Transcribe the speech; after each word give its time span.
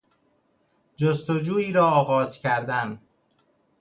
جستجویی 0.95 1.71
را 1.71 1.89
آغاز 1.91 2.39
کردن 2.39 2.99